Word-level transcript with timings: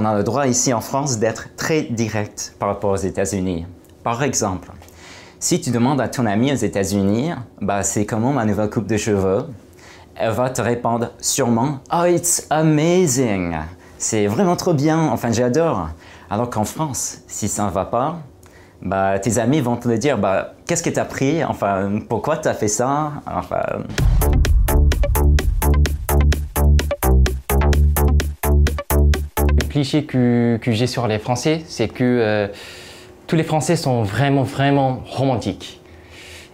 On 0.00 0.06
a 0.06 0.16
le 0.16 0.24
droit 0.24 0.46
ici 0.46 0.72
en 0.72 0.80
France 0.80 1.18
d'être 1.18 1.54
très 1.54 1.82
direct 1.82 2.56
par 2.58 2.70
rapport 2.70 2.92
aux 2.92 2.96
États-Unis. 2.96 3.66
Par 4.02 4.22
exemple, 4.22 4.70
si 5.38 5.60
tu 5.60 5.70
demandes 5.70 6.00
à 6.00 6.08
ton 6.08 6.24
ami 6.24 6.50
aux 6.50 6.56
États-Unis, 6.56 7.32
bah, 7.60 7.82
c'est 7.82 8.06
comment 8.06 8.32
ma 8.32 8.46
nouvelle 8.46 8.70
coupe 8.70 8.86
de 8.86 8.96
cheveux, 8.96 9.44
elle 10.16 10.30
va 10.30 10.48
te 10.48 10.62
répondre 10.62 11.10
sûrement 11.20 11.80
Oh, 11.92 12.06
it's 12.06 12.46
amazing! 12.48 13.54
C'est 13.98 14.26
vraiment 14.28 14.56
trop 14.56 14.72
bien, 14.72 14.98
enfin 15.10 15.30
j'adore. 15.30 15.90
Alors 16.30 16.48
qu'en 16.48 16.64
France, 16.64 17.18
si 17.26 17.46
ça 17.46 17.66
ne 17.66 17.70
va 17.70 17.84
pas, 17.84 18.16
bah, 18.80 19.18
tes 19.18 19.36
amis 19.36 19.60
vont 19.60 19.76
te 19.76 19.88
le 19.88 19.98
dire 19.98 20.16
bah, 20.16 20.54
Qu'est-ce 20.66 20.82
que 20.82 20.88
tu 20.88 20.98
as 20.98 21.04
pris? 21.04 21.44
Enfin, 21.44 22.00
pourquoi 22.08 22.38
tu 22.38 22.48
as 22.48 22.54
fait 22.54 22.66
ça 22.66 23.12
Enfin. 23.26 23.60
Cliché 29.72 30.04
que, 30.04 30.58
que 30.60 30.70
j'ai 30.70 30.86
sur 30.86 31.08
les 31.08 31.18
Français, 31.18 31.62
c'est 31.66 31.88
que 31.88 32.04
euh, 32.04 32.48
tous 33.26 33.36
les 33.36 33.42
Français 33.42 33.74
sont 33.74 34.02
vraiment, 34.02 34.42
vraiment 34.42 35.02
romantiques. 35.06 35.80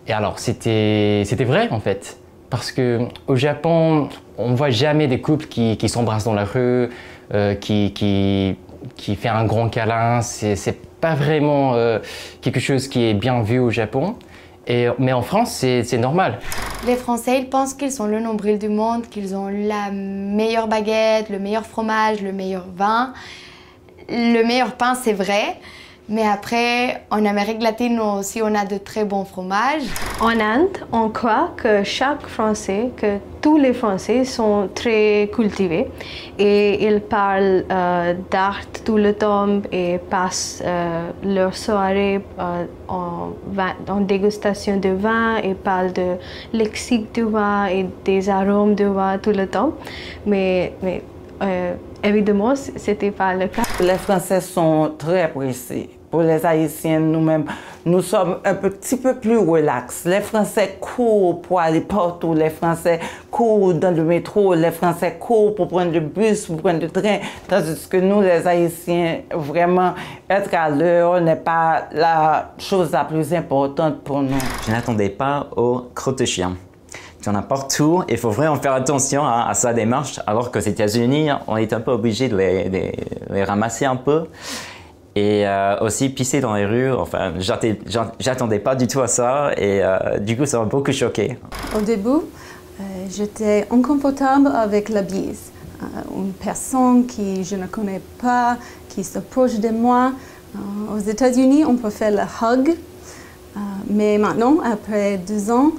Et 0.06 0.12
alors, 0.12 0.38
c'était 0.38 1.24
vrai 1.40 1.68
en 1.70 1.80
fait. 1.80 2.16
Parce 2.48 2.72
que 2.72 3.00
au 3.26 3.36
Japon, 3.36 4.08
on 4.38 4.54
voit 4.54 4.70
jamais 4.70 5.06
des 5.06 5.20
couples 5.20 5.46
qui, 5.46 5.76
qui 5.76 5.88
s'embrassent 5.88 6.24
dans 6.24 6.32
la 6.32 6.44
rue, 6.44 6.88
euh, 7.34 7.54
qui, 7.54 7.92
qui, 7.92 8.56
qui 8.96 9.16
fait 9.16 9.28
un 9.28 9.44
grand 9.44 9.68
câlin. 9.68 10.22
C'est 10.22 10.78
pas 11.00 11.14
vraiment 11.14 11.74
euh, 11.74 11.98
quelque 12.40 12.60
chose 12.60 12.88
qui 12.88 13.04
est 13.04 13.14
bien 13.14 13.42
vu 13.42 13.58
au 13.58 13.70
Japon. 13.70 14.14
Et, 14.66 14.86
mais 14.98 15.12
en 15.12 15.22
France, 15.22 15.50
c'est 15.50 15.98
normal. 15.98 16.38
Les 16.86 16.96
Français, 16.96 17.40
ils 17.40 17.50
pensent 17.50 17.74
qu'ils 17.74 17.90
sont 17.90 18.06
le 18.06 18.20
nombril 18.20 18.58
du 18.58 18.68
monde, 18.68 19.08
qu'ils 19.08 19.34
ont 19.34 19.48
la 19.48 19.90
meilleure 19.90 20.68
baguette, 20.68 21.28
le 21.28 21.38
meilleur 21.38 21.66
fromage, 21.66 22.22
le 22.22 22.32
meilleur 22.32 22.66
vin. 22.74 23.12
Le 24.08 24.42
meilleur 24.44 24.76
pain, 24.76 24.94
c'est 24.94 25.12
vrai. 25.12 25.60
Mais 26.10 26.26
après, 26.26 27.02
en 27.10 27.26
Amérique 27.26 27.62
latine 27.62 28.00
aussi, 28.00 28.40
on 28.40 28.54
a 28.54 28.64
de 28.64 28.78
très 28.78 29.04
bons 29.04 29.26
fromages. 29.26 29.82
En 30.22 30.40
Inde, 30.40 30.78
on 30.90 31.10
croit 31.10 31.50
que 31.54 31.84
chaque 31.84 32.26
Français, 32.26 32.90
que 32.96 33.18
tous 33.42 33.58
les 33.58 33.74
Français 33.74 34.24
sont 34.24 34.70
très 34.74 35.28
cultivés 35.34 35.86
et 36.38 36.86
ils 36.86 37.02
parlent 37.02 37.64
euh, 37.70 38.14
d'art 38.30 38.60
tout 38.86 38.96
le 38.96 39.12
temps 39.12 39.60
et 39.70 39.98
passent 40.08 40.62
euh, 40.64 41.10
leur 41.22 41.54
soirée 41.54 42.22
euh, 42.38 42.64
en, 42.88 43.32
en, 43.86 44.00
dégustation 44.00 44.78
de 44.78 44.88
vin 44.88 45.36
et 45.36 45.52
parlent 45.52 45.92
de 45.92 46.16
lexique 46.54 47.12
du 47.12 47.24
vin 47.24 47.66
et 47.66 47.86
des 48.06 48.30
arômes 48.30 48.74
du 48.74 48.86
vin 48.86 49.18
tout 49.18 49.32
le 49.32 49.46
temps. 49.46 49.74
Mais, 50.24 50.72
mais 50.82 51.02
évidemment, 52.02 52.56
ce 52.56 52.70
n'était 52.90 53.10
pas 53.10 53.34
le 53.34 53.48
cas. 53.48 53.62
Les 53.78 53.98
Français 53.98 54.40
sont 54.40 54.94
très 54.98 55.28
pressés 55.30 55.97
pour 56.10 56.22
les 56.22 56.44
Haïtiens, 56.44 57.00
nous-mêmes, 57.00 57.44
nous 57.84 58.00
sommes 58.02 58.38
un 58.44 58.54
petit 58.54 58.96
peu 58.96 59.14
plus 59.14 59.36
relax. 59.36 60.04
Les 60.04 60.20
Français 60.20 60.78
courent 60.80 61.42
pour 61.42 61.60
aller 61.60 61.80
partout, 61.80 62.34
les 62.34 62.50
Français 62.50 63.00
courent 63.30 63.74
dans 63.74 63.94
le 63.94 64.02
métro, 64.02 64.54
les 64.54 64.70
Français 64.70 65.16
courent 65.18 65.54
pour 65.54 65.68
prendre 65.68 65.92
le 65.92 66.00
bus, 66.00 66.46
pour 66.46 66.58
prendre 66.58 66.80
le 66.80 66.90
train, 66.90 67.18
tandis 67.46 67.86
que 67.88 67.98
nous, 67.98 68.22
les 68.22 68.46
Haïtiens, 68.46 69.20
vraiment, 69.34 69.94
être 70.30 70.54
à 70.54 70.70
l'heure 70.70 71.20
n'est 71.20 71.36
pas 71.36 71.88
la 71.92 72.52
chose 72.58 72.90
la 72.92 73.04
plus 73.04 73.34
importante 73.34 74.00
pour 74.02 74.22
nous. 74.22 74.38
Je 74.66 74.70
n'attendais 74.70 75.10
pas 75.10 75.48
au 75.56 75.86
crotte 75.94 76.24
chien. 76.24 76.56
Tu 77.20 77.28
en 77.28 77.34
as 77.34 77.42
partout 77.42 78.04
il 78.08 78.16
faut 78.16 78.30
vraiment 78.30 78.56
faire 78.56 78.72
attention 78.74 79.26
à, 79.26 79.52
sa 79.52 79.74
démarche, 79.74 80.20
alors 80.26 80.50
qu'aux 80.50 80.60
États-Unis, 80.60 81.30
on 81.48 81.56
est 81.56 81.72
un 81.72 81.80
peu 81.80 81.90
obligé 81.90 82.28
de 82.28 82.36
les 82.36 83.44
ramasser 83.44 83.84
un 83.84 83.96
peu. 83.96 84.24
Et 85.18 85.44
euh, 85.48 85.80
aussi 85.80 86.10
pisser 86.10 86.40
dans 86.40 86.54
les 86.54 86.64
rues, 86.64 86.92
enfin, 86.92 87.32
j'attendais 88.20 88.60
pas 88.60 88.76
du 88.76 88.86
tout 88.86 89.00
à 89.00 89.08
ça 89.08 89.50
et 89.56 89.80
euh, 89.82 90.18
du 90.20 90.36
coup, 90.36 90.46
ça 90.46 90.60
m'a 90.60 90.66
beaucoup 90.66 90.92
choqué. 90.92 91.36
Au 91.76 91.80
début, 91.80 92.08
euh, 92.08 92.82
j'étais 93.10 93.66
inconfortable 93.68 94.46
avec 94.46 94.88
la 94.88 95.02
bise. 95.02 95.50
une 96.16 96.32
personne 96.34 97.06
qui 97.06 97.42
je 97.42 97.56
ne 97.56 97.66
connais 97.66 98.00
pas, 98.22 98.58
qui 98.88 99.02
s'approche 99.02 99.58
de 99.58 99.70
moi. 99.70 100.12
aux 100.94 101.00
États-Unis, 101.00 101.64
on 101.64 101.76
peut 101.76 101.90
faire 101.90 102.12
le 102.12 102.26
hug, 102.40 102.76
mais 103.90 104.18
maintenant, 104.18 104.58
après 104.64 105.18
deux 105.18 105.50
ans, 105.50 105.72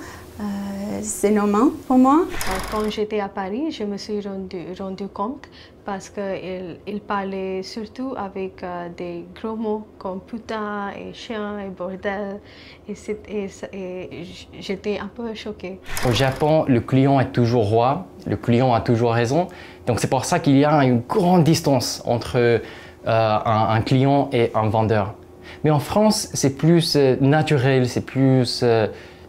c'est 1.01 1.31
normal 1.31 1.69
pour 1.87 1.97
moi. 1.97 2.25
Quand 2.71 2.89
j'étais 2.89 3.19
à 3.19 3.29
Paris, 3.29 3.71
je 3.71 3.83
me 3.83 3.97
suis 3.97 4.21
rendu, 4.21 4.65
rendu 4.77 5.07
compte 5.07 5.49
parce 5.85 6.09
qu'il 6.09 6.77
il 6.87 7.01
parlait 7.01 7.63
surtout 7.63 8.13
avec 8.15 8.63
euh, 8.63 8.89
des 8.95 9.25
gros 9.35 9.55
mots 9.55 9.87
comme 9.97 10.21
putain 10.21 10.91
et 10.91 11.13
chien 11.13 11.59
et 11.59 11.69
bordel. 11.69 12.39
Et, 12.87 12.93
et 12.93 14.23
j'étais 14.59 14.99
un 14.99 15.07
peu 15.07 15.33
choquée. 15.33 15.79
Au 16.07 16.11
Japon, 16.11 16.65
le 16.67 16.81
client 16.81 17.19
est 17.19 17.31
toujours 17.31 17.69
roi, 17.69 18.05
le 18.27 18.37
client 18.37 18.73
a 18.73 18.81
toujours 18.81 19.13
raison. 19.13 19.47
Donc 19.87 19.99
c'est 19.99 20.09
pour 20.09 20.25
ça 20.25 20.39
qu'il 20.39 20.57
y 20.57 20.65
a 20.65 20.83
une 20.83 21.01
grande 21.01 21.43
distance 21.43 22.03
entre 22.05 22.37
euh, 22.37 22.59
un, 23.05 23.81
client 23.81 24.29
et 24.31 24.51
un 24.53 24.69
vendeur. 24.69 25.15
Mais 25.63 25.71
en 25.71 25.79
France, 25.79 26.29
c'est 26.33 26.55
plus 26.55 26.95
euh, 26.95 27.15
naturel, 27.19 27.89
c'est 27.89 28.05
plus, 28.05 28.63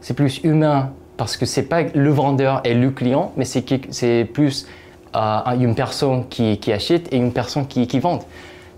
c'est 0.01 0.15
plus 0.15 0.45
humain 0.45 0.93
parce 1.21 1.37
que 1.37 1.45
c'est 1.45 1.65
pas 1.65 1.83
le 1.83 2.11
vendeur 2.11 2.63
et 2.65 2.73
le 2.73 2.91
client, 2.91 3.33
mais 3.37 3.45
c'est 3.45 4.25
plus 4.33 4.67
euh, 5.15 5.39
une 5.61 5.75
personne 5.75 6.27
qui, 6.31 6.73
achète 6.73 7.13
et 7.13 7.19
une 7.19 7.35
personne 7.35 7.67
qui, 7.67 7.87
qui 7.87 7.99
vend. 7.99 8.21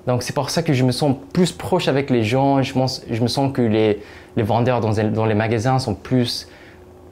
Donc 0.08 0.24
c'est 0.24 0.32
pour 0.32 0.50
ça 0.50 0.64
que 0.64 0.72
je 0.72 0.82
me 0.82 0.90
sens 0.90 1.14
plus 1.32 1.52
proche 1.52 1.86
avec 1.86 2.10
les 2.10 2.24
gens. 2.24 2.60
Je, 2.60 2.72
je 3.08 3.22
me 3.22 3.28
sens 3.28 3.52
que 3.52 3.62
les, 3.62 4.02
vendeurs 4.36 4.80
dans, 4.80 4.90
dans, 4.90 5.24
les 5.24 5.36
magasins 5.36 5.78
sont 5.78 5.94
plus 5.94 6.48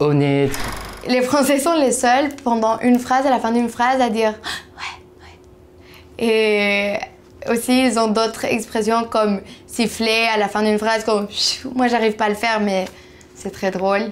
honnêtes. 0.01 0.59
Les 1.07 1.23
Français 1.23 1.61
sont 1.61 1.77
les 1.77 1.93
seuls 1.93 2.31
pendant 2.43 2.81
une 2.81 2.99
phrase, 2.99 3.25
à 3.25 3.31
la 3.31 3.39
fin 3.39 3.53
d'une 3.53 3.69
phrase, 3.69 4.01
à 4.01 4.11
dire 4.11 4.35
ouais, 4.81 6.27
ouais. 6.27 6.27
Et 6.27 7.49
aussi, 7.49 7.85
ils 7.85 8.01
ont 8.01 8.09
d'autres 8.09 8.47
expressions 8.47 9.05
comme 9.05 9.43
siffler 9.69 10.27
à 10.35 10.39
la 10.39 10.49
fin 10.49 10.65
d'une 10.65 10.81
phrase, 10.81 11.05
comme 11.05 11.29
moi 11.77 11.87
j'arrive 11.87 12.17
pas 12.17 12.25
à 12.25 12.31
le 12.31 12.35
faire, 12.35 12.59
mais 12.59 12.87
c'est 13.37 13.53
très 13.53 13.71
drôle. 13.71 14.11